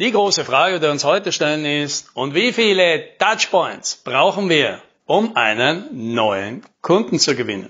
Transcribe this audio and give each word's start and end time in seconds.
Die 0.00 0.12
große 0.12 0.46
Frage, 0.46 0.76
die 0.76 0.82
wir 0.84 0.92
uns 0.92 1.04
heute 1.04 1.30
stellen, 1.30 1.66
ist, 1.66 2.08
und 2.14 2.34
wie 2.34 2.54
viele 2.54 3.04
Touchpoints 3.18 3.96
brauchen 3.96 4.48
wir, 4.48 4.78
um 5.04 5.36
einen 5.36 6.14
neuen 6.14 6.62
Kunden 6.80 7.18
zu 7.18 7.36
gewinnen? 7.36 7.68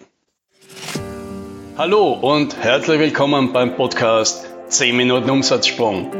Hallo 1.76 2.12
und 2.12 2.56
herzlich 2.56 3.00
willkommen 3.00 3.52
beim 3.52 3.74
Podcast 3.74 4.46
10 4.68 4.96
Minuten 4.96 5.28
Umsatzsprung. 5.28 6.12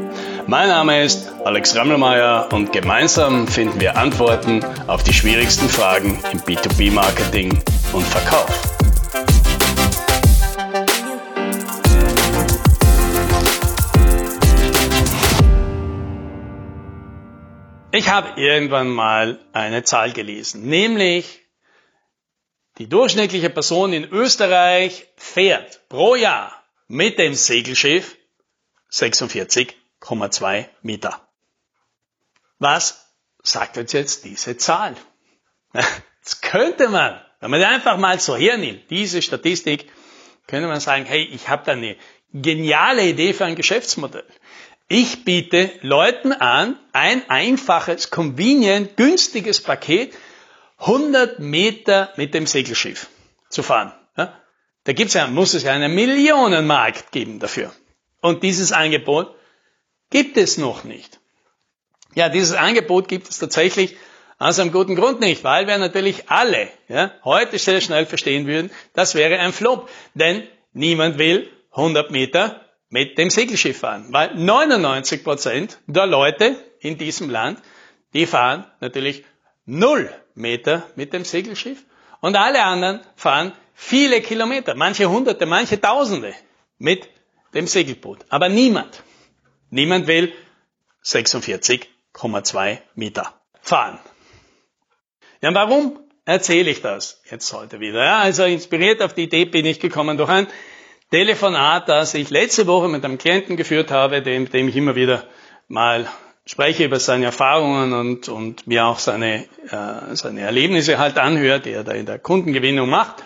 Mein 0.47 0.67
Name 0.67 1.01
ist 1.01 1.31
Alex 1.45 1.77
Rammelmeier 1.77 2.49
und 2.51 2.73
gemeinsam 2.73 3.47
finden 3.47 3.79
wir 3.79 3.95
Antworten 3.95 4.65
auf 4.87 5.03
die 5.03 5.13
schwierigsten 5.13 5.69
Fragen 5.69 6.19
im 6.33 6.41
B2B-Marketing 6.41 7.57
und 7.93 8.03
Verkauf. 8.03 8.80
Ich 18.01 18.09
habe 18.09 18.41
irgendwann 18.41 18.89
mal 18.89 19.37
eine 19.53 19.83
Zahl 19.83 20.11
gelesen, 20.11 20.63
nämlich 20.67 21.43
die 22.79 22.89
durchschnittliche 22.89 23.51
Person 23.51 23.93
in 23.93 24.05
Österreich 24.05 25.05
fährt 25.17 25.87
pro 25.87 26.15
Jahr 26.15 26.51
mit 26.87 27.19
dem 27.19 27.35
Segelschiff 27.35 28.17
46,2 28.91 30.65
Meter. 30.81 31.21
Was 32.57 33.05
sagt 33.43 33.77
uns 33.77 33.91
jetzt 33.91 34.25
diese 34.25 34.57
Zahl? 34.57 34.95
Jetzt 36.21 36.41
könnte 36.41 36.89
man, 36.89 37.21
wenn 37.39 37.51
man 37.51 37.63
einfach 37.63 37.97
mal 37.97 38.19
so 38.19 38.35
hernimmt, 38.35 38.89
diese 38.89 39.21
Statistik, 39.21 39.91
könnte 40.47 40.67
man 40.67 40.79
sagen, 40.79 41.05
hey, 41.05 41.21
ich 41.21 41.49
habe 41.49 41.65
da 41.67 41.73
eine 41.73 41.97
geniale 42.33 43.05
Idee 43.05 43.33
für 43.33 43.45
ein 43.45 43.55
Geschäftsmodell. 43.55 44.25
Ich 44.93 45.23
biete 45.23 45.71
Leuten 45.83 46.33
an, 46.33 46.77
ein 46.91 47.23
einfaches, 47.29 48.09
convenient, 48.09 48.97
günstiges 48.97 49.61
Paket, 49.61 50.13
100 50.79 51.39
Meter 51.39 52.11
mit 52.17 52.33
dem 52.33 52.45
Segelschiff 52.45 53.07
zu 53.47 53.63
fahren. 53.63 53.93
Ja? 54.17 54.37
Da 54.83 54.91
gibt's 54.91 55.13
ja, 55.13 55.27
muss 55.27 55.53
es 55.53 55.63
ja 55.63 55.71
einen 55.71 55.95
Millionenmarkt 55.95 57.13
geben 57.13 57.39
dafür. 57.39 57.71
Und 58.19 58.43
dieses 58.43 58.73
Angebot 58.73 59.33
gibt 60.09 60.35
es 60.35 60.57
noch 60.57 60.83
nicht. 60.83 61.21
Ja, 62.13 62.27
dieses 62.27 62.51
Angebot 62.51 63.07
gibt 63.07 63.29
es 63.29 63.39
tatsächlich 63.39 63.95
aus 64.39 64.59
einem 64.59 64.73
guten 64.73 64.97
Grund 64.97 65.21
nicht, 65.21 65.45
weil 65.45 65.67
wir 65.67 65.77
natürlich 65.77 66.29
alle 66.29 66.67
ja, 66.89 67.13
heute 67.23 67.57
sehr 67.59 67.79
schnell 67.79 68.05
verstehen 68.05 68.45
würden, 68.45 68.69
das 68.91 69.15
wäre 69.15 69.39
ein 69.39 69.53
Flop. 69.53 69.89
Denn 70.15 70.45
niemand 70.73 71.17
will 71.17 71.49
100 71.71 72.11
Meter 72.11 72.65
mit 72.91 73.17
dem 73.17 73.29
Segelschiff 73.31 73.79
fahren. 73.79 74.05
Weil 74.09 74.35
99 74.35 75.23
Prozent 75.23 75.79
der 75.87 76.05
Leute 76.05 76.55
in 76.79 76.97
diesem 76.97 77.29
Land, 77.29 77.59
die 78.13 78.27
fahren 78.27 78.65
natürlich 78.81 79.23
null 79.65 80.13
Meter 80.35 80.83
mit 80.95 81.13
dem 81.13 81.25
Segelschiff 81.25 81.83
und 82.19 82.35
alle 82.35 82.63
anderen 82.63 82.99
fahren 83.15 83.53
viele 83.73 84.21
Kilometer, 84.21 84.75
manche 84.75 85.09
Hunderte, 85.09 85.45
manche 85.45 85.79
Tausende 85.79 86.33
mit 86.77 87.09
dem 87.53 87.65
Segelboot. 87.65 88.25
Aber 88.29 88.49
niemand, 88.49 89.03
niemand 89.69 90.07
will 90.07 90.33
46,2 91.03 92.77
Meter 92.95 93.33
fahren. 93.61 93.99
Ja, 95.41 95.53
warum 95.53 95.99
erzähle 96.25 96.69
ich 96.69 96.81
das 96.81 97.21
jetzt 97.29 97.51
heute 97.53 97.79
wieder? 97.79 98.03
Ja, 98.03 98.19
also 98.19 98.43
inspiriert 98.43 99.01
auf 99.01 99.13
die 99.13 99.23
Idee 99.23 99.45
bin 99.45 99.65
ich 99.65 99.79
gekommen 99.79 100.17
durch 100.17 100.29
ein 100.29 100.47
Telefonat, 101.11 101.89
das 101.89 102.13
ich 102.13 102.29
letzte 102.29 102.67
Woche 102.67 102.87
mit 102.87 103.03
einem 103.03 103.17
Klienten 103.17 103.57
geführt 103.57 103.91
habe, 103.91 104.21
dem, 104.21 104.49
dem 104.49 104.69
ich 104.69 104.77
immer 104.77 104.95
wieder 104.95 105.25
mal 105.67 106.07
spreche 106.45 106.85
über 106.85 107.01
seine 107.01 107.25
Erfahrungen 107.25 107.91
und, 107.91 108.29
und 108.29 108.65
mir 108.65 108.85
auch 108.85 108.97
seine, 108.97 109.43
äh, 109.69 110.15
seine 110.15 110.39
Erlebnisse 110.39 110.97
halt 110.97 111.17
anhört, 111.17 111.65
die 111.65 111.71
er 111.71 111.83
da 111.83 111.91
in 111.91 112.05
der 112.05 112.17
Kundengewinnung 112.17 112.89
macht. 112.89 113.23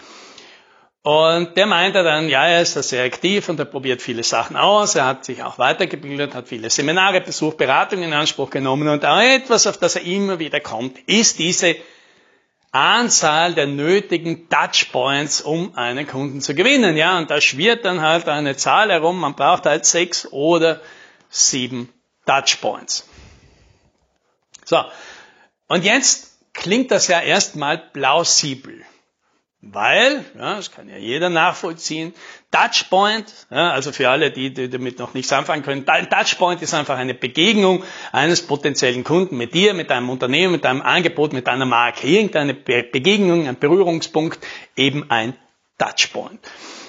Und 1.04 1.56
der 1.56 1.68
meinte 1.68 2.04
dann, 2.04 2.28
ja, 2.28 2.48
er 2.48 2.64
ist 2.64 2.76
da 2.76 2.82
sehr 2.82 3.04
aktiv 3.04 3.48
und 3.50 3.60
er 3.60 3.66
probiert 3.66 4.02
viele 4.02 4.24
Sachen 4.24 4.56
aus. 4.56 4.96
Er 4.96 5.06
hat 5.06 5.24
sich 5.24 5.44
auch 5.44 5.60
weitergebildet, 5.60 6.34
hat 6.34 6.48
viele 6.48 6.72
Seminare 6.72 7.22
besucht, 7.22 7.58
Beratungen 7.58 8.06
in 8.06 8.14
Anspruch 8.14 8.50
genommen 8.50 8.88
und 8.88 9.06
auch 9.06 9.22
etwas, 9.22 9.68
auf 9.68 9.78
das 9.78 9.96
er 9.96 10.02
immer 10.02 10.40
wieder 10.40 10.60
kommt, 10.60 10.98
ist 11.06 11.38
diese 11.38 11.76
Anzahl 12.76 13.54
der 13.54 13.68
nötigen 13.68 14.50
Touchpoints, 14.50 15.40
um 15.40 15.76
einen 15.78 16.06
Kunden 16.06 16.42
zu 16.42 16.54
gewinnen. 16.54 16.98
Ja, 16.98 17.18
und 17.18 17.32
da 17.32 17.40
schwirrt 17.40 17.86
dann 17.86 18.02
halt 18.02 18.28
eine 18.28 18.58
Zahl 18.58 18.92
herum. 18.92 19.18
Man 19.18 19.34
braucht 19.34 19.66
halt 19.66 19.86
sechs 19.86 20.28
oder 20.32 20.82
sieben 21.30 21.90
Touchpoints. 22.26 23.08
So. 24.66 24.84
Und 25.68 25.86
jetzt 25.86 26.38
klingt 26.54 26.92
das 26.92 27.08
ja 27.08 27.22
erstmal 27.22 27.78
plausibel. 27.78 28.84
Weil, 29.68 30.24
ja, 30.38 30.58
das 30.58 30.72
kann 30.72 30.88
ja 30.88 30.98
jeder 30.98 31.32
nachvollziehen, 31.32 32.14
Touchpoint, 32.52 33.48
ja, 33.50 33.72
also 33.72 33.92
für 33.92 34.10
alle, 34.10 34.30
die, 34.30 34.54
die 34.54 34.70
damit 34.70 35.00
noch 35.00 35.16
nichts 35.16 35.34
anfangen 35.34 35.64
können, 35.64 35.86
Touchpoint 35.86 36.62
ist 36.62 36.76
einfach 36.76 36.98
eine 36.98 37.16
Begegnung 37.16 37.84
eines 38.12 38.44
potenziellen 38.44 39.04
Kunden 39.04 39.38
mit 39.38 39.56
dir, 39.56 39.74
mit 39.74 39.90
deinem 39.90 40.12
Unternehmen, 40.12 40.52
mit 40.52 40.66
deinem 40.66 40.84
Angebot, 40.84 41.34
mit 41.34 41.48
deiner 41.48 41.66
Marke. 41.66 42.06
Irgendeine 42.08 42.54
Begegnung, 42.54 43.48
ein 43.48 43.58
Berührungspunkt, 43.58 44.40
eben 44.76 45.10
ein 45.10 45.36
Touchpoint. 45.80 46.40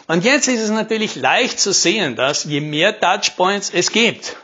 Und 0.06 0.24
jetzt 0.24 0.46
ist 0.46 0.60
es 0.60 0.70
natürlich 0.70 1.16
leicht 1.16 1.58
zu 1.58 1.72
sehen, 1.72 2.14
dass 2.14 2.44
je 2.44 2.60
mehr 2.60 3.00
Touchpoints 3.00 3.70
es 3.72 3.90
gibt, 3.90 4.36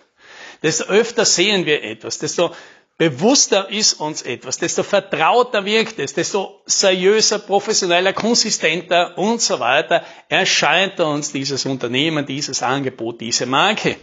desto 0.62 0.84
öfter 0.84 1.26
sehen 1.26 1.66
wir 1.66 1.84
etwas, 1.84 2.18
desto 2.18 2.54
bewusster 2.98 3.70
ist 3.70 3.94
uns 3.94 4.22
etwas, 4.22 4.58
desto 4.58 4.82
vertrauter 4.82 5.64
wirkt 5.64 5.98
es, 5.98 6.14
desto 6.14 6.62
seriöser, 6.66 7.38
professioneller, 7.38 8.12
konsistenter 8.12 9.18
und 9.18 9.40
so 9.40 9.60
weiter 9.60 10.04
erscheint 10.28 11.00
uns 11.00 11.32
dieses 11.32 11.66
Unternehmen, 11.66 12.26
dieses 12.26 12.62
Angebot, 12.62 13.20
diese 13.20 13.46
Marke. 13.46 13.96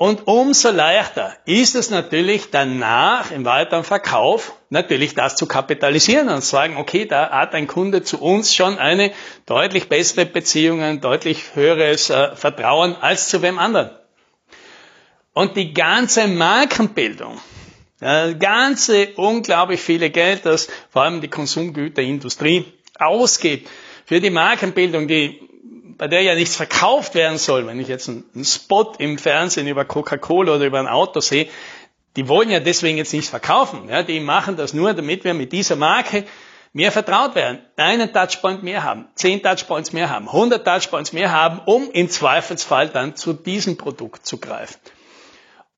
Und 0.00 0.28
umso 0.28 0.70
leichter 0.70 1.36
ist 1.44 1.74
es 1.74 1.90
natürlich 1.90 2.52
danach 2.52 3.32
im 3.32 3.44
weiteren 3.44 3.82
Verkauf 3.82 4.54
natürlich 4.70 5.16
das 5.16 5.34
zu 5.34 5.46
kapitalisieren 5.46 6.28
und 6.28 6.40
zu 6.42 6.50
sagen, 6.50 6.76
okay, 6.76 7.04
da 7.04 7.30
hat 7.30 7.52
ein 7.52 7.66
Kunde 7.66 8.04
zu 8.04 8.22
uns 8.22 8.54
schon 8.54 8.78
eine 8.78 9.10
deutlich 9.46 9.88
bessere 9.88 10.24
Beziehung, 10.24 10.82
ein 10.82 11.00
deutlich 11.00 11.56
höheres 11.56 12.10
äh, 12.10 12.36
Vertrauen 12.36 12.94
als 12.94 13.28
zu 13.28 13.42
wem 13.42 13.58
anderen. 13.58 13.90
Und 15.38 15.56
die 15.56 15.72
ganze 15.72 16.26
Markenbildung, 16.26 17.38
ganze 18.00 19.10
unglaublich 19.14 19.80
viele 19.80 20.10
Geld, 20.10 20.44
das 20.44 20.66
vor 20.90 21.02
allem 21.02 21.20
die 21.20 21.28
Konsumgüterindustrie 21.28 22.64
ausgibt 22.98 23.70
für 24.04 24.18
die 24.20 24.30
Markenbildung, 24.30 25.06
die, 25.06 25.40
bei 25.96 26.08
der 26.08 26.22
ja 26.22 26.34
nichts 26.34 26.56
verkauft 26.56 27.14
werden 27.14 27.38
soll. 27.38 27.68
Wenn 27.68 27.78
ich 27.78 27.86
jetzt 27.86 28.08
einen 28.08 28.44
Spot 28.44 28.94
im 28.98 29.16
Fernsehen 29.16 29.68
über 29.68 29.84
Coca-Cola 29.84 30.56
oder 30.56 30.66
über 30.66 30.80
ein 30.80 30.88
Auto 30.88 31.20
sehe, 31.20 31.46
die 32.16 32.26
wollen 32.26 32.50
ja 32.50 32.58
deswegen 32.58 32.98
jetzt 32.98 33.12
nichts 33.12 33.30
verkaufen. 33.30 33.88
Ja, 33.88 34.02
die 34.02 34.18
machen 34.18 34.56
das 34.56 34.74
nur, 34.74 34.92
damit 34.92 35.22
wir 35.22 35.34
mit 35.34 35.52
dieser 35.52 35.76
Marke 35.76 36.24
mehr 36.72 36.90
vertraut 36.90 37.36
werden, 37.36 37.60
einen 37.76 38.12
Touchpoint 38.12 38.64
mehr 38.64 38.82
haben, 38.82 39.06
zehn 39.14 39.40
Touchpoints 39.40 39.92
mehr 39.92 40.10
haben, 40.10 40.26
100 40.26 40.66
Touchpoints 40.66 41.12
mehr 41.12 41.30
haben, 41.30 41.60
um 41.64 41.92
im 41.92 42.10
Zweifelsfall 42.10 42.88
dann 42.88 43.14
zu 43.14 43.34
diesem 43.34 43.76
Produkt 43.76 44.26
zu 44.26 44.38
greifen. 44.38 44.74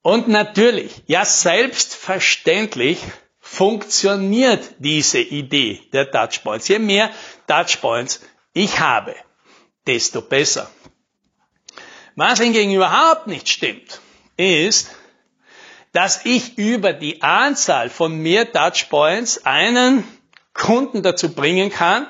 Und 0.03 0.29
natürlich, 0.29 1.03
ja 1.07 1.25
selbstverständlich 1.25 2.99
funktioniert 3.39 4.77
diese 4.79 5.21
Idee 5.21 5.81
der 5.93 6.11
Touchpoints. 6.11 6.69
Je 6.69 6.79
mehr 6.79 7.11
Touchpoints 7.47 8.21
ich 8.53 8.81
habe, 8.81 9.15
desto 9.87 10.23
besser. 10.23 10.71
Was 12.17 12.41
hingegen 12.41 12.73
überhaupt 12.73 13.27
nicht 13.27 13.49
stimmt, 13.49 14.01
ist, 14.37 14.91
dass 15.93 16.25
ich 16.25 16.57
über 16.57 16.93
die 16.93 17.23
Anzahl 17.23 17.91
von 17.91 18.17
mehr 18.19 18.51
Touchpoints 18.51 19.45
einen 19.45 20.05
Kunden 20.55 21.03
dazu 21.03 21.35
bringen 21.35 21.71
kann, 21.71 22.07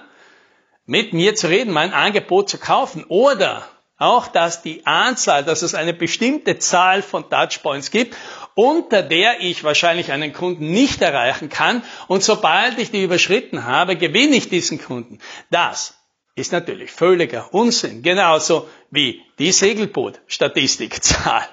mit 0.87 1.12
mir 1.12 1.35
zu 1.35 1.49
reden, 1.49 1.73
mein 1.73 1.93
Angebot 1.93 2.50
zu 2.50 2.59
kaufen 2.59 3.05
oder 3.09 3.69
auch, 4.00 4.26
dass 4.29 4.62
die 4.62 4.85
Anzahl, 4.87 5.44
dass 5.44 5.62
es 5.62 5.75
eine 5.75 5.93
bestimmte 5.93 6.58
Zahl 6.58 7.02
von 7.02 7.29
Touchpoints 7.29 7.91
gibt, 7.91 8.17
unter 8.55 9.02
der 9.02 9.41
ich 9.41 9.62
wahrscheinlich 9.62 10.11
einen 10.11 10.32
Kunden 10.32 10.70
nicht 10.70 11.02
erreichen 11.02 11.50
kann. 11.50 11.85
Und 12.08 12.25
sobald 12.25 12.79
ich 12.79 12.91
die 12.91 13.05
überschritten 13.05 13.64
habe, 13.67 13.97
gewinne 13.97 14.37
ich 14.37 14.49
diesen 14.49 14.82
Kunden. 14.82 15.19
Das 15.50 15.94
ist 16.35 16.50
natürlich 16.50 16.91
völliger 16.91 17.52
Unsinn. 17.52 18.02
Genauso 18.02 18.69
wie 18.91 19.23
die 19.38 19.52
Segelboot-Statistikzahl. 19.52 21.46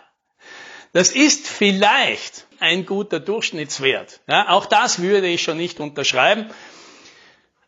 Das 0.93 1.11
ist 1.11 1.47
vielleicht 1.47 2.47
ein 2.59 2.85
guter 2.85 3.19
Durchschnittswert. 3.19 4.21
Ja, 4.27 4.49
auch 4.49 4.65
das 4.65 5.01
würde 5.01 5.27
ich 5.27 5.43
schon 5.43 5.57
nicht 5.57 5.79
unterschreiben. 5.79 6.49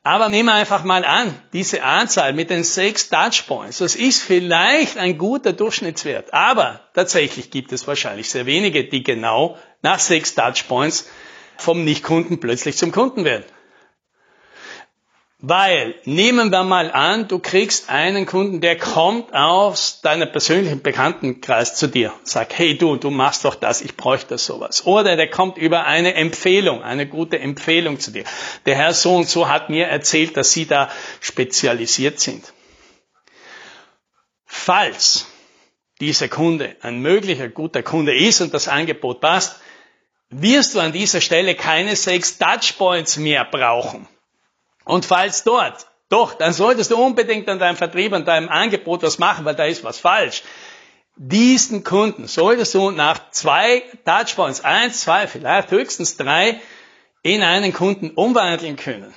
Aber 0.09 0.29
nehmen 0.29 0.49
wir 0.49 0.55
einfach 0.55 0.83
mal 0.83 1.05
an, 1.05 1.35
diese 1.53 1.83
Anzahl 1.83 2.33
mit 2.33 2.49
den 2.49 2.63
sechs 2.63 3.09
Touchpoints, 3.09 3.77
das 3.77 3.95
ist 3.95 4.23
vielleicht 4.23 4.97
ein 4.97 5.19
guter 5.19 5.53
Durchschnittswert. 5.53 6.33
Aber 6.33 6.79
tatsächlich 6.95 7.51
gibt 7.51 7.71
es 7.73 7.85
wahrscheinlich 7.85 8.27
sehr 8.31 8.47
wenige, 8.47 8.85
die 8.85 9.03
genau 9.03 9.59
nach 9.83 9.99
sechs 9.99 10.33
Touchpoints 10.33 11.07
vom 11.57 11.83
Nichtkunden 11.83 12.39
plötzlich 12.39 12.75
zum 12.75 12.91
Kunden 12.91 13.23
werden. 13.23 13.45
Weil, 15.41 15.95
nehmen 16.03 16.51
wir 16.51 16.63
mal 16.63 16.91
an, 16.91 17.29
du 17.29 17.39
kriegst 17.39 17.89
einen 17.89 18.25
Kunden, 18.25 18.59
der 18.59 18.77
kommt 18.77 19.33
aus 19.33 20.01
deiner 20.01 20.25
persönlichen 20.25 20.81
Bekanntenkreis 20.81 21.75
zu 21.75 21.87
dir, 21.87 22.11
sagt, 22.23 22.57
hey 22.57 22.77
du, 22.77 22.97
du 22.97 23.09
machst 23.09 23.45
doch 23.45 23.55
das, 23.55 23.79
ich 23.79 23.95
bräuchte 23.95 24.37
sowas. 24.37 24.85
Oder 24.85 25.15
der 25.15 25.29
kommt 25.29 25.57
über 25.57 25.85
eine 25.85 26.15
Empfehlung, 26.15 26.83
eine 26.83 27.07
gute 27.07 27.39
Empfehlung 27.39 28.01
zu 28.01 28.11
dir. 28.11 28.25
Der 28.65 28.75
Herr 28.75 28.93
so 28.93 29.15
und 29.15 29.29
so 29.29 29.47
hat 29.47 29.69
mir 29.69 29.87
erzählt, 29.87 30.35
dass 30.35 30.51
Sie 30.51 30.65
da 30.65 30.91
spezialisiert 31.21 32.19
sind. 32.19 32.51
Falls 34.43 35.25
dieser 36.01 36.27
Kunde 36.27 36.75
ein 36.81 36.99
möglicher 36.99 37.47
guter 37.47 37.81
Kunde 37.81 38.13
ist 38.13 38.41
und 38.41 38.53
das 38.53 38.67
Angebot 38.67 39.21
passt, 39.21 39.61
wirst 40.29 40.75
du 40.75 40.81
an 40.81 40.91
dieser 40.91 41.21
Stelle 41.21 41.55
keine 41.55 41.95
sechs 41.95 42.37
Touchpoints 42.37 43.15
mehr 43.15 43.45
brauchen 43.45 44.05
und 44.89 45.05
falls 45.05 45.43
dort, 45.43 45.85
doch, 46.09 46.33
dann 46.33 46.51
solltest 46.51 46.89
du 46.89 46.97
unbedingt 46.97 47.47
an 47.47 47.59
deinem 47.59 47.77
Vertrieb, 47.77 48.11
an 48.11 48.25
deinem 48.25 48.49
Angebot 48.49 49.03
was 49.03 49.19
machen, 49.19 49.45
weil 49.45 49.53
da 49.53 49.65
ist 49.65 49.83
was 49.83 49.99
falsch. 49.99 50.41
Diesen 51.15 51.83
Kunden 51.83 52.27
solltest 52.27 52.73
du 52.73 52.89
nach 52.89 53.29
zwei 53.29 53.83
Touchpoints, 54.03 54.61
eins, 54.61 55.01
zwei, 55.01 55.27
vielleicht 55.27 55.69
höchstens 55.69 56.17
drei, 56.17 56.59
in 57.21 57.43
einen 57.43 57.71
Kunden 57.71 58.09
umwandeln 58.09 58.77
können. 58.77 59.13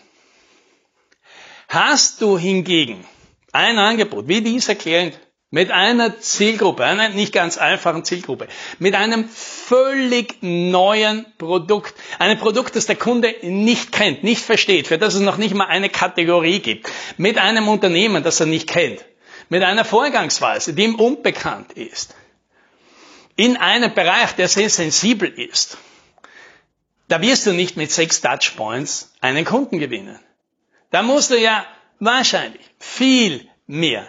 Hast 1.68 2.20
du 2.20 2.36
hingegen 2.36 3.06
ein 3.52 3.78
Angebot, 3.78 4.28
wie 4.28 4.42
dieser 4.42 4.74
Klient, 4.74 5.18
mit 5.52 5.70
einer 5.70 6.18
Zielgruppe, 6.18 6.82
einer 6.82 7.10
nicht 7.10 7.34
ganz 7.34 7.58
einfachen 7.58 8.06
Zielgruppe, 8.06 8.48
mit 8.78 8.94
einem 8.94 9.28
völlig 9.28 10.38
neuen 10.40 11.26
Produkt, 11.36 11.94
einem 12.18 12.38
Produkt, 12.38 12.74
das 12.74 12.86
der 12.86 12.96
Kunde 12.96 13.34
nicht 13.42 13.92
kennt, 13.92 14.24
nicht 14.24 14.42
versteht, 14.42 14.86
für 14.86 14.96
das 14.96 15.14
es 15.14 15.20
noch 15.20 15.36
nicht 15.36 15.54
mal 15.54 15.66
eine 15.66 15.90
Kategorie 15.90 16.60
gibt, 16.60 16.90
mit 17.18 17.36
einem 17.36 17.68
Unternehmen, 17.68 18.22
das 18.24 18.40
er 18.40 18.46
nicht 18.46 18.66
kennt, 18.66 19.04
mit 19.50 19.62
einer 19.62 19.84
Vorgangsweise, 19.84 20.72
die 20.72 20.84
ihm 20.84 20.94
unbekannt 20.94 21.74
ist, 21.74 22.16
in 23.36 23.58
einem 23.58 23.92
Bereich, 23.92 24.32
der 24.32 24.48
sehr 24.48 24.70
sensibel 24.70 25.28
ist, 25.28 25.76
da 27.08 27.20
wirst 27.20 27.44
du 27.44 27.52
nicht 27.52 27.76
mit 27.76 27.92
sechs 27.92 28.22
Touchpoints 28.22 29.12
einen 29.20 29.44
Kunden 29.44 29.78
gewinnen. 29.78 30.18
Da 30.90 31.02
musst 31.02 31.30
du 31.30 31.38
ja 31.38 31.66
wahrscheinlich 31.98 32.62
viel 32.78 33.46
mehr 33.66 34.08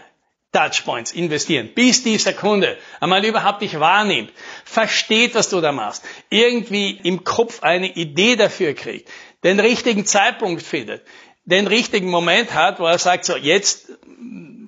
Touchpoints 0.53 1.11
investieren, 1.11 1.71
bis 1.73 2.03
dieser 2.03 2.31
Kunde 2.31 2.77
einmal 2.99 3.25
überhaupt 3.25 3.61
dich 3.61 3.79
wahrnimmt, 3.79 4.31
versteht, 4.63 5.35
was 5.35 5.49
du 5.49 5.59
da 5.59 5.71
machst, 5.71 6.05
irgendwie 6.29 6.91
im 7.03 7.23
Kopf 7.23 7.63
eine 7.63 7.87
Idee 7.93 8.35
dafür 8.35 8.73
kriegt, 8.73 9.09
den 9.43 9.59
richtigen 9.59 10.05
Zeitpunkt 10.05 10.61
findet, 10.61 11.01
den 11.43 11.67
richtigen 11.67 12.09
Moment 12.09 12.53
hat, 12.53 12.79
wo 12.79 12.85
er 12.85 12.99
sagt, 12.99 13.25
so 13.25 13.35
jetzt 13.35 13.91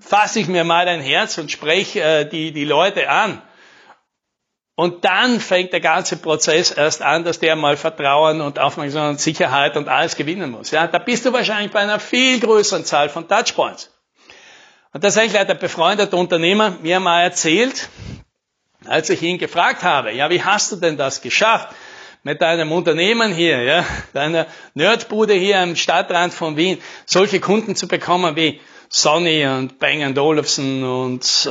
fasse 0.02 0.40
ich 0.40 0.48
mir 0.48 0.64
mal 0.64 0.88
ein 0.88 1.02
Herz 1.02 1.38
und 1.38 1.52
spreche 1.52 2.02
äh, 2.02 2.30
die, 2.30 2.52
die 2.52 2.66
Leute 2.66 3.10
an. 3.10 3.42
Und 4.78 5.06
dann 5.06 5.40
fängt 5.40 5.72
der 5.72 5.80
ganze 5.80 6.18
Prozess 6.18 6.72
erst 6.72 7.02
an, 7.02 7.24
dass 7.24 7.40
der 7.40 7.56
mal 7.56 7.78
Vertrauen 7.78 8.42
und 8.42 8.60
Aufmerksamkeit 8.60 9.12
und 9.12 9.22
Sicherheit 9.22 9.78
und 9.78 9.88
alles 9.88 10.18
gewinnen 10.18 10.52
muss. 10.52 10.72
Ja, 10.72 10.88
da 10.88 10.98
bist 10.98 11.26
du 11.26 11.32
wahrscheinlich 11.32 11.72
bei 11.72 11.80
einer 11.80 12.00
viel 12.00 12.42
größeren 12.42 12.84
Zahl 12.84 13.08
von 13.08 13.28
Touchpoints. 13.30 13.95
Und 14.96 15.02
tatsächlich 15.02 15.38
hat 15.38 15.50
der 15.50 15.56
befreundete 15.56 16.16
Unternehmer 16.16 16.78
mir 16.82 17.02
mal 17.02 17.22
erzählt, 17.22 17.90
als 18.86 19.10
ich 19.10 19.22
ihn 19.24 19.38
gefragt 19.38 19.84
habe, 19.84 20.14
ja, 20.14 20.30
wie 20.30 20.42
hast 20.42 20.72
du 20.72 20.78
denn 20.78 20.96
das 20.96 21.22
geschafft? 21.22 21.76
mit 22.24 22.42
deinem 22.42 22.72
Unternehmen 22.72 23.34
hier, 23.34 23.62
ja, 23.62 23.86
deiner 24.14 24.48
Nerdbude 24.74 25.34
hier 25.34 25.60
am 25.60 25.76
Stadtrand 25.76 26.34
von 26.34 26.56
Wien, 26.56 26.82
solche 27.06 27.42
Kunden 27.42 27.76
zu 27.76 27.90
bekommen 27.90 28.38
wie 28.38 28.62
Sony 28.88 29.46
und 29.46 29.80
Bang 29.80 30.18
Olufsen 30.18 30.84
und 30.86 31.46
äh, 31.46 31.50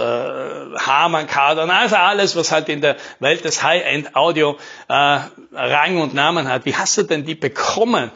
Harman 0.78 1.26
Kardon, 1.26 1.70
also 1.70 1.96
alles, 1.96 2.34
was 2.34 2.50
halt 2.50 2.70
in 2.70 2.80
der 2.80 2.96
Welt 3.20 3.44
des 3.44 3.62
High-End-Audio 3.62 4.56
äh, 4.88 5.20
Rang 5.52 5.98
und 6.00 6.14
Namen 6.14 6.48
hat. 6.48 6.64
Wie 6.64 6.74
hast 6.74 6.96
du 6.96 7.02
denn 7.02 7.26
die 7.26 7.34
bekommen? 7.34 8.10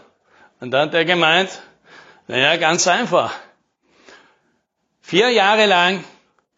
Und 0.59 0.71
dann 0.71 0.89
hat 0.89 0.95
er 0.95 1.05
gemeint, 1.05 1.51
naja, 2.29 2.57
ganz 2.57 2.89
einfach. 2.89 3.35
Vier 5.09 5.31
Jahre 5.31 5.65
lang, 5.65 6.05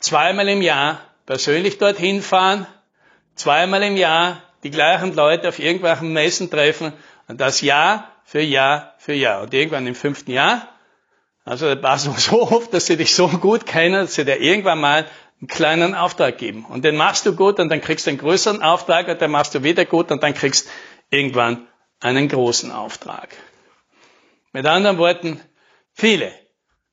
zweimal 0.00 0.49
im 0.49 0.61
Jahr, 0.61 1.00
persönlich 1.25 1.79
dorthin 1.79 2.20
fahren, 2.20 2.67
zweimal 3.37 3.81
im 3.85 3.97
Jahr 3.97 4.43
die 4.64 4.73
gleichen 4.73 5.14
Leute 5.14 5.49
auf 5.49 5.61
irgendwelchen 5.61 6.12
Messen 6.12 6.50
treffen 6.50 6.93
und 7.29 7.41
das 7.41 7.61
Jahr 7.61 8.11
für 8.25 8.41
Jahr 8.41 8.97
für 8.99 9.12
Jahr. 9.12 9.43
Und 9.43 9.55
irgendwann 9.55 9.87
im 9.87 9.94
fünften 9.94 10.32
Jahr, 10.32 10.67
also 11.44 11.76
das 11.76 12.06
war 12.08 12.19
so 12.19 12.43
oft, 12.43 12.75
dass 12.75 12.87
sie 12.87 12.97
dich 12.97 13.14
so 13.14 13.29
gut 13.29 13.67
kennen, 13.67 13.94
dass 13.94 14.17
sie 14.17 14.25
dir 14.25 14.41
irgendwann 14.41 14.81
mal 14.81 15.06
einen 15.41 15.47
kleinen 15.47 15.94
Auftrag 15.94 16.37
geben. 16.37 16.64
Und 16.64 16.85
den 16.85 16.97
machst 16.97 17.26
du 17.26 17.37
gut 17.37 17.61
und 17.61 17.69
dann 17.69 17.81
kriegst 17.81 18.06
du 18.06 18.11
einen 18.11 18.19
größeren 18.19 18.62
Auftrag 18.62 19.06
und 19.06 19.20
den 19.20 19.31
machst 19.31 19.55
du 19.55 19.62
wieder 19.62 19.85
gut 19.85 20.11
und 20.11 20.25
dann 20.25 20.35
kriegst 20.35 20.69
irgendwann 21.08 21.69
einen 22.00 22.26
großen 22.26 22.73
Auftrag. 22.73 23.29
Mit 24.52 24.67
anderen 24.67 24.99
Worten, 24.99 25.41
viele 25.93 26.32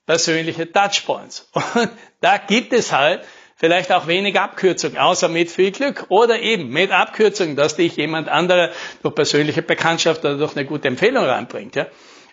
persönliche 0.07 0.71
Touchpoints. 0.71 1.48
Und 1.54 1.92
da 2.21 2.38
gibt 2.39 2.74
es 2.74 2.92
halt 2.92 3.24
vielleicht 3.56 3.92
auch 3.92 4.07
wenig 4.07 4.39
Abkürzung, 4.39 4.98
außer 4.98 5.27
mit 5.27 5.51
viel 5.51 5.71
Glück 5.71 6.06
oder 6.09 6.39
eben 6.39 6.69
mit 6.69 6.92
Abkürzung, 6.92 7.56
dass 7.56 7.75
dich 7.75 7.95
jemand 7.98 8.30
anderer 8.30 8.71
durch 9.04 9.13
persönliche 9.13 9.62
Bekanntschaft 9.62 10.21
oder 10.25 10.38
durch 10.38 10.56
eine 10.56 10.65
gute 10.65 10.88
Empfehlung 10.88 11.25
reinbringt. 11.25 11.75
Ja? 11.75 11.88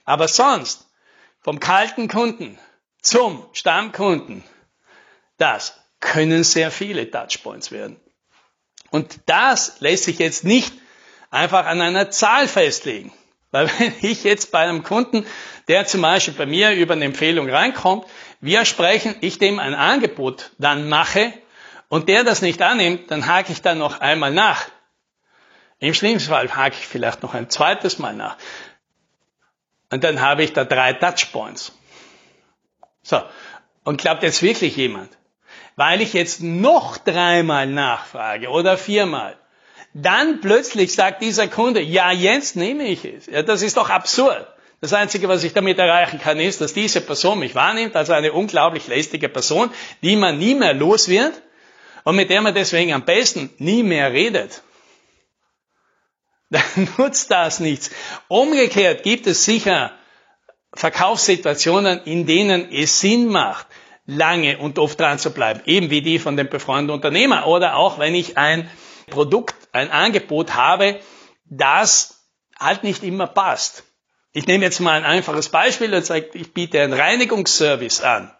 Aber 0.04 0.28
sonst, 0.28 0.86
vom 1.40 1.60
kalten 1.60 2.08
Kunden 2.08 2.58
zum 3.02 3.46
Stammkunden, 3.52 4.44
das 5.36 5.78
können 6.00 6.44
sehr 6.44 6.70
viele 6.70 7.10
Touchpoints 7.10 7.70
werden. 7.72 8.00
Und 8.90 9.18
das 9.26 9.80
lässt 9.80 10.04
sich 10.04 10.18
jetzt 10.18 10.44
nicht 10.44 10.72
einfach 11.30 11.66
an 11.66 11.80
einer 11.80 12.10
Zahl 12.10 12.46
festlegen. 12.46 13.12
Weil 13.54 13.70
wenn 13.78 13.94
ich 14.00 14.24
jetzt 14.24 14.50
bei 14.50 14.58
einem 14.58 14.82
Kunden, 14.82 15.24
der 15.68 15.86
zum 15.86 16.02
Beispiel 16.02 16.34
bei 16.34 16.44
mir 16.44 16.72
über 16.72 16.94
eine 16.94 17.04
Empfehlung 17.04 17.48
reinkommt, 17.48 18.04
wir 18.40 18.64
sprechen, 18.64 19.14
ich 19.20 19.38
dem 19.38 19.60
ein 19.60 19.74
Angebot 19.74 20.50
dann 20.58 20.88
mache 20.88 21.32
und 21.88 22.08
der 22.08 22.24
das 22.24 22.42
nicht 22.42 22.60
annimmt, 22.60 23.12
dann 23.12 23.28
hake 23.28 23.52
ich 23.52 23.62
dann 23.62 23.78
noch 23.78 24.00
einmal 24.00 24.32
nach. 24.32 24.64
Im 25.78 25.94
schlimmsten 25.94 26.30
Fall 26.30 26.56
hake 26.56 26.74
ich 26.80 26.88
vielleicht 26.88 27.22
noch 27.22 27.32
ein 27.32 27.48
zweites 27.48 28.00
Mal 28.00 28.14
nach. 28.14 28.36
Und 29.88 30.02
dann 30.02 30.20
habe 30.20 30.42
ich 30.42 30.52
da 30.52 30.64
drei 30.64 30.92
Touchpoints. 30.92 31.78
So. 33.02 33.22
Und 33.84 34.00
glaubt 34.00 34.24
jetzt 34.24 34.42
wirklich 34.42 34.76
jemand, 34.76 35.16
weil 35.76 36.00
ich 36.00 36.12
jetzt 36.12 36.42
noch 36.42 36.96
dreimal 36.96 37.68
nachfrage 37.68 38.48
oder 38.48 38.76
viermal, 38.76 39.38
dann 39.94 40.40
plötzlich 40.40 40.92
sagt 40.92 41.22
dieser 41.22 41.46
Kunde, 41.46 41.80
ja, 41.80 42.10
jetzt 42.10 42.56
nehme 42.56 42.84
ich 42.84 43.04
es. 43.04 43.26
Ja, 43.26 43.42
das 43.42 43.62
ist 43.62 43.76
doch 43.76 43.90
absurd. 43.90 44.46
Das 44.80 44.92
Einzige, 44.92 45.28
was 45.28 45.44
ich 45.44 45.54
damit 45.54 45.78
erreichen 45.78 46.20
kann, 46.20 46.38
ist, 46.40 46.60
dass 46.60 46.74
diese 46.74 47.00
Person 47.00 47.38
mich 47.38 47.54
wahrnimmt 47.54 47.96
als 47.96 48.10
eine 48.10 48.32
unglaublich 48.32 48.88
lästige 48.88 49.28
Person, 49.28 49.70
die 50.02 50.16
man 50.16 50.38
nie 50.38 50.54
mehr 50.54 50.74
los 50.74 51.08
wird 51.08 51.40
und 52.02 52.16
mit 52.16 52.28
der 52.28 52.42
man 52.42 52.54
deswegen 52.54 52.92
am 52.92 53.04
besten 53.04 53.50
nie 53.58 53.82
mehr 53.84 54.12
redet. 54.12 54.62
Dann 56.50 56.88
nutzt 56.98 57.30
das 57.30 57.60
nichts. 57.60 57.90
Umgekehrt 58.28 59.04
gibt 59.04 59.26
es 59.28 59.44
sicher 59.44 59.92
Verkaufssituationen, 60.74 62.02
in 62.04 62.26
denen 62.26 62.70
es 62.70 63.00
Sinn 63.00 63.28
macht, 63.28 63.68
lange 64.06 64.58
und 64.58 64.78
oft 64.78 64.98
dran 64.98 65.20
zu 65.20 65.30
bleiben, 65.30 65.60
eben 65.66 65.88
wie 65.88 66.02
die 66.02 66.18
von 66.18 66.36
dem 66.36 66.48
befreundeten 66.48 66.94
Unternehmer 66.94 67.46
oder 67.46 67.76
auch 67.76 68.00
wenn 68.00 68.14
ich 68.14 68.36
ein 68.36 68.68
Produkt, 69.08 69.54
ein 69.74 69.90
Angebot 69.90 70.54
habe, 70.54 71.00
das 71.44 72.28
halt 72.58 72.84
nicht 72.84 73.02
immer 73.02 73.26
passt. 73.26 73.84
Ich 74.32 74.46
nehme 74.46 74.64
jetzt 74.64 74.80
mal 74.80 74.94
ein 74.94 75.04
einfaches 75.04 75.48
Beispiel 75.48 75.94
und 75.94 76.04
sage, 76.04 76.30
ich 76.34 76.52
biete 76.52 76.80
einen 76.80 76.92
Reinigungsservice 76.92 78.00
an. 78.00 78.34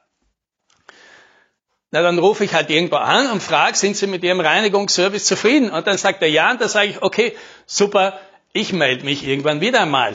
Na, 1.91 2.03
dann 2.03 2.19
rufe 2.19 2.45
ich 2.45 2.55
halt 2.55 2.71
irgendwo 2.71 2.97
an 2.97 3.31
und 3.31 3.41
frage, 3.41 3.77
sind 3.77 3.97
Sie 3.97 4.09
mit 4.09 4.25
Ihrem 4.25 4.41
Reinigungsservice 4.41 5.27
zufrieden? 5.27 5.71
Und 5.71 5.87
dann 5.87 5.97
sagt 5.97 6.23
er 6.23 6.29
ja, 6.29 6.51
und 6.51 6.61
dann 6.61 6.69
sage 6.69 6.89
ich, 6.89 7.03
okay, 7.03 7.37
super, 7.67 8.19
ich 8.53 8.73
melde 8.73 9.05
mich 9.05 9.25
irgendwann 9.25 9.61
wieder 9.61 9.83
einmal. 9.83 10.15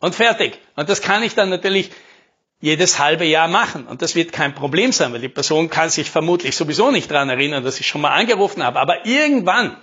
Und 0.00 0.14
fertig. 0.14 0.58
Und 0.76 0.88
das 0.88 1.02
kann 1.02 1.22
ich 1.22 1.34
dann 1.34 1.50
natürlich 1.50 1.90
jedes 2.60 2.98
halbe 2.98 3.24
Jahr 3.24 3.48
machen. 3.48 3.86
Und 3.86 4.00
das 4.02 4.14
wird 4.14 4.32
kein 4.32 4.54
Problem 4.54 4.92
sein, 4.92 5.12
weil 5.12 5.20
die 5.20 5.28
Person 5.28 5.68
kann 5.68 5.90
sich 5.90 6.10
vermutlich 6.10 6.56
sowieso 6.56 6.90
nicht 6.90 7.10
dran 7.10 7.28
erinnern, 7.28 7.62
dass 7.62 7.80
ich 7.80 7.86
schon 7.86 8.00
mal 8.00 8.12
angerufen 8.12 8.62
habe. 8.62 8.80
Aber 8.80 9.04
irgendwann, 9.04 9.76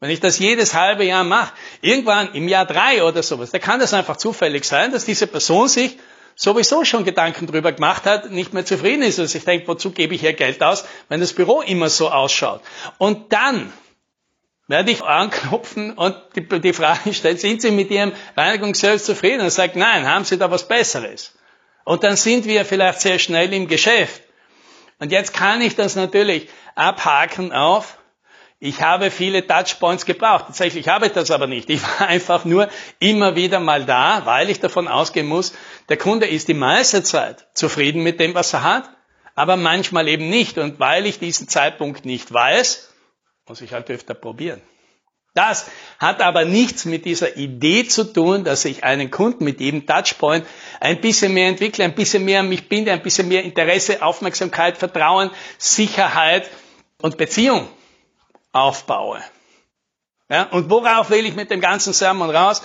wenn 0.00 0.10
ich 0.10 0.20
das 0.20 0.38
jedes 0.38 0.74
halbe 0.74 1.04
Jahr 1.04 1.24
mache, 1.24 1.52
irgendwann 1.80 2.32
im 2.34 2.48
Jahr 2.48 2.66
drei 2.66 3.02
oder 3.02 3.22
sowas, 3.22 3.50
da 3.50 3.58
kann 3.58 3.80
das 3.80 3.94
einfach 3.94 4.16
zufällig 4.16 4.64
sein, 4.64 4.92
dass 4.92 5.04
diese 5.04 5.26
Person 5.26 5.68
sich 5.68 5.98
sowieso 6.36 6.84
schon 6.84 7.04
Gedanken 7.04 7.48
drüber 7.48 7.72
gemacht 7.72 8.04
hat, 8.04 8.30
nicht 8.30 8.54
mehr 8.54 8.64
zufrieden 8.64 9.02
ist, 9.02 9.18
also 9.18 9.36
ich 9.36 9.44
denke, 9.44 9.66
wozu 9.66 9.90
gebe 9.90 10.14
ich 10.14 10.20
hier 10.20 10.34
Geld 10.34 10.62
aus, 10.62 10.84
wenn 11.08 11.20
das 11.20 11.32
Büro 11.32 11.62
immer 11.62 11.90
so 11.90 12.10
ausschaut. 12.10 12.62
Und 12.98 13.32
dann 13.32 13.72
werde 14.68 14.92
ich 14.92 15.02
anklopfen 15.02 15.94
und 15.94 16.14
die, 16.36 16.46
die 16.60 16.72
Frage 16.72 17.12
stellen, 17.12 17.38
sind 17.38 17.62
Sie 17.62 17.70
mit 17.72 17.90
Ihrem 17.90 18.12
Reinigungsservice 18.36 19.04
zufrieden? 19.04 19.40
Und 19.40 19.50
sagt, 19.50 19.76
nein, 19.76 20.06
haben 20.06 20.24
Sie 20.24 20.38
da 20.38 20.50
was 20.50 20.68
Besseres? 20.68 21.34
Und 21.84 22.04
dann 22.04 22.16
sind 22.16 22.44
wir 22.44 22.64
vielleicht 22.66 23.00
sehr 23.00 23.18
schnell 23.18 23.52
im 23.52 23.66
Geschäft. 23.66 24.22
Und 24.98 25.10
jetzt 25.10 25.32
kann 25.32 25.62
ich 25.62 25.74
das 25.74 25.96
natürlich 25.96 26.48
abhaken 26.74 27.52
auf, 27.52 27.98
ich 28.60 28.82
habe 28.82 29.12
viele 29.12 29.46
Touchpoints 29.46 30.04
gebraucht. 30.04 30.46
Tatsächlich 30.46 30.88
habe 30.88 31.06
ich 31.06 31.12
das 31.12 31.30
aber 31.30 31.46
nicht. 31.46 31.70
Ich 31.70 31.80
war 31.82 32.08
einfach 32.08 32.44
nur 32.44 32.68
immer 32.98 33.36
wieder 33.36 33.60
mal 33.60 33.84
da, 33.84 34.22
weil 34.24 34.50
ich 34.50 34.58
davon 34.58 34.88
ausgehen 34.88 35.26
muss, 35.26 35.54
der 35.88 35.96
Kunde 35.96 36.26
ist 36.26 36.48
die 36.48 36.54
meiste 36.54 37.04
Zeit 37.04 37.46
zufrieden 37.54 38.02
mit 38.02 38.18
dem, 38.18 38.34
was 38.34 38.52
er 38.52 38.64
hat, 38.64 38.90
aber 39.36 39.56
manchmal 39.56 40.08
eben 40.08 40.28
nicht. 40.28 40.58
Und 40.58 40.80
weil 40.80 41.06
ich 41.06 41.20
diesen 41.20 41.48
Zeitpunkt 41.48 42.04
nicht 42.04 42.32
weiß, 42.32 42.92
muss 43.46 43.60
ich 43.60 43.72
halt 43.72 43.88
öfter 43.90 44.14
probieren. 44.14 44.60
Das 45.34 45.70
hat 46.00 46.20
aber 46.20 46.44
nichts 46.44 46.84
mit 46.84 47.04
dieser 47.04 47.36
Idee 47.36 47.86
zu 47.86 48.12
tun, 48.12 48.42
dass 48.42 48.64
ich 48.64 48.82
einen 48.82 49.12
Kunden 49.12 49.44
mit 49.44 49.60
jedem 49.60 49.86
Touchpoint 49.86 50.44
ein 50.80 51.00
bisschen 51.00 51.32
mehr 51.32 51.48
entwickle, 51.48 51.84
ein 51.84 51.94
bisschen 51.94 52.24
mehr 52.24 52.40
an 52.40 52.48
mich 52.48 52.68
binde, 52.68 52.90
ein 52.90 53.02
bisschen 53.02 53.28
mehr 53.28 53.44
Interesse, 53.44 54.02
Aufmerksamkeit, 54.02 54.78
Vertrauen, 54.78 55.30
Sicherheit 55.58 56.50
und 57.00 57.18
Beziehung 57.18 57.68
aufbaue. 58.58 59.22
Ja, 60.28 60.44
und 60.44 60.68
worauf 60.70 61.10
will 61.10 61.24
ich 61.24 61.34
mit 61.34 61.50
dem 61.50 61.60
ganzen 61.60 61.92
Sermon 61.92 62.30
raus? 62.30 62.62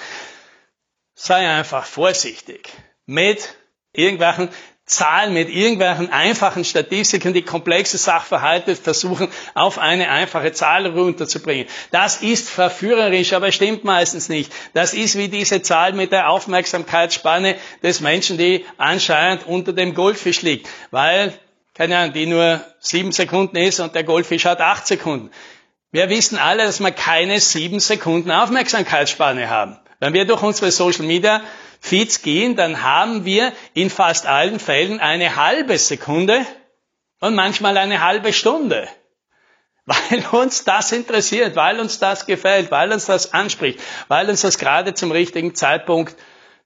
Sei 1.15 1.47
einfach 1.47 1.85
vorsichtig 1.85 2.69
mit 3.05 3.55
irgendwelchen 3.93 4.49
Zahlen, 4.85 5.33
mit 5.33 5.49
irgendwelchen 5.49 6.11
einfachen 6.11 6.65
Statistiken, 6.65 7.33
die 7.33 7.43
komplexe 7.43 7.97
Sachverhalte 7.97 8.75
versuchen, 8.75 9.29
auf 9.53 9.79
eine 9.79 10.09
einfache 10.09 10.51
Zahl 10.51 10.85
runterzubringen. 10.87 11.67
Das 11.91 12.21
ist 12.21 12.49
verführerisch, 12.49 13.31
aber 13.31 13.53
stimmt 13.53 13.85
meistens 13.85 14.27
nicht. 14.27 14.51
Das 14.73 14.93
ist 14.93 15.17
wie 15.17 15.29
diese 15.29 15.61
Zahl 15.61 15.93
mit 15.93 16.11
der 16.11 16.29
Aufmerksamkeitsspanne 16.29 17.55
des 17.81 18.01
Menschen, 18.01 18.37
die 18.37 18.65
anscheinend 18.77 19.47
unter 19.47 19.71
dem 19.71 19.93
Goldfisch 19.93 20.41
liegt, 20.41 20.67
weil, 20.91 21.33
keine 21.73 21.97
Ahnung, 21.97 22.13
die 22.13 22.25
nur 22.25 22.59
sieben 22.79 23.13
Sekunden 23.13 23.55
ist 23.55 23.79
und 23.79 23.95
der 23.95 24.03
Goldfisch 24.03 24.43
hat 24.43 24.59
acht 24.59 24.85
Sekunden. 24.85 25.31
Wir 25.93 26.09
wissen 26.09 26.39
alle, 26.39 26.65
dass 26.65 26.79
wir 26.79 26.91
keine 26.91 27.39
sieben 27.39 27.79
Sekunden 27.79 28.31
Aufmerksamkeitsspanne 28.31 29.51
haben. 29.51 29.77
Wenn 29.99 30.15
wir 30.15 30.25
durch 30.25 30.41
unsere 30.41 30.71
Social 30.71 31.05
Media 31.05 31.43
Feeds 31.81 32.23
gehen, 32.23 32.55
dann 32.55 32.81
haben 32.81 33.25
wir 33.25 33.53
in 33.75 33.91
fast 33.91 34.25
allen 34.25 34.59
Fällen 34.59 34.99
eine 34.99 35.35
halbe 35.35 35.77
Sekunde 35.77 36.47
und 37.19 37.35
manchmal 37.35 37.77
eine 37.77 38.01
halbe 38.01 38.33
Stunde. 38.33 38.87
Weil 39.85 40.25
uns 40.31 40.63
das 40.63 40.91
interessiert, 40.93 41.55
weil 41.55 41.79
uns 41.79 41.99
das 41.99 42.25
gefällt, 42.25 42.71
weil 42.71 42.91
uns 42.91 43.05
das 43.05 43.33
anspricht, 43.33 43.79
weil 44.07 44.29
uns 44.29 44.41
das 44.41 44.57
gerade 44.57 44.95
zum 44.95 45.11
richtigen 45.11 45.53
Zeitpunkt 45.53 46.15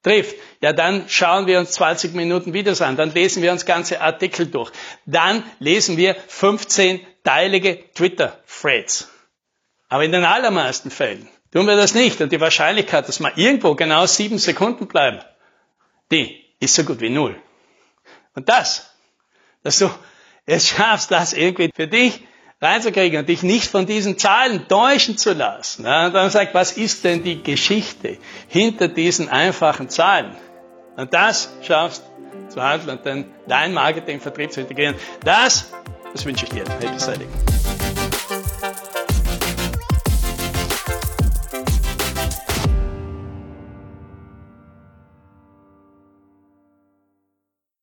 trifft, 0.03 0.35
ja 0.61 0.71
dann 0.71 1.09
schauen 1.09 1.47
wir 1.47 1.59
uns 1.59 1.71
20 1.71 2.13
Minuten 2.13 2.53
Videos 2.53 2.81
an, 2.81 2.95
dann 2.95 3.11
lesen 3.13 3.41
wir 3.41 3.51
uns 3.51 3.65
ganze 3.65 3.99
Artikel 4.01 4.45
durch, 4.45 4.71
dann 5.07 5.43
lesen 5.57 5.97
wir 5.97 6.15
15-teilige 6.15 7.91
Twitter-Threads. 7.95 9.09
Aber 9.89 10.03
in 10.03 10.11
den 10.11 10.25
allermeisten 10.25 10.91
Fällen 10.91 11.27
tun 11.51 11.65
wir 11.65 11.75
das 11.75 11.93
nicht. 11.93 12.19
Und 12.21 12.31
die 12.31 12.41
Wahrscheinlichkeit, 12.41 13.07
dass 13.07 13.19
wir 13.19 13.37
irgendwo 13.37 13.75
genau 13.75 14.05
sieben 14.05 14.37
Sekunden 14.37 14.87
bleiben, 14.87 15.19
die 16.11 16.43
ist 16.59 16.75
so 16.75 16.83
gut 16.83 16.99
wie 16.99 17.09
null. 17.09 17.35
Und 18.35 18.49
das, 18.49 18.93
dass 19.63 19.79
du 19.79 19.89
es 20.45 20.69
schaffst, 20.69 21.11
das 21.11 21.33
irgendwie 21.33 21.71
für 21.75 21.87
dich 21.87 22.21
reinzukriegen 22.61 23.19
und 23.19 23.29
dich 23.29 23.43
nicht 23.43 23.69
von 23.69 23.85
diesen 23.85 24.17
Zahlen 24.17 24.67
täuschen 24.67 25.17
zu 25.17 25.33
lassen. 25.33 25.85
Und 25.85 26.13
dann 26.13 26.29
sagt, 26.29 26.53
was 26.53 26.71
ist 26.71 27.03
denn 27.03 27.23
die 27.23 27.43
Geschichte 27.43 28.17
hinter 28.47 28.87
diesen 28.87 29.29
einfachen 29.29 29.89
Zahlen? 29.89 30.35
Und 30.95 31.13
das 31.13 31.53
schaffst 31.61 32.03
zu 32.49 32.61
handeln 32.61 32.97
und 32.97 33.05
dann 33.05 33.25
dein 33.47 33.73
Marketing, 33.73 34.19
Vertrieb 34.19 34.51
zu 34.51 34.61
integrieren. 34.61 34.95
Das, 35.23 35.71
das 36.13 36.25
wünsche 36.25 36.45
ich 36.45 36.51
dir. 36.51 36.63
Happy 36.79 36.99
Selling. 36.99 37.56